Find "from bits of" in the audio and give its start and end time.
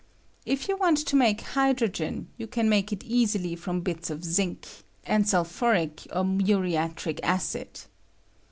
3.55-4.25